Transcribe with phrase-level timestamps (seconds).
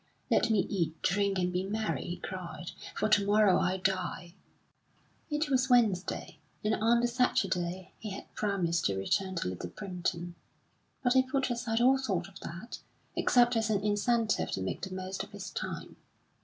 [0.31, 4.33] "Let me eat, drink, and be merry," he cried, "for to morrow I die!"
[5.29, 10.33] It was Wednesday, and on the Saturday he had promised to return to Little Primpton.
[11.03, 12.79] But he put aside all thought of that,
[13.15, 15.97] except as an incentive to make the most of his time.